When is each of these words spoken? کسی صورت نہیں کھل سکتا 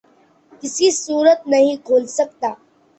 کسی 0.61 0.87
صورت 0.97 1.39
نہیں 1.47 1.75
کھل 1.85 2.03
سکتا 2.09 2.49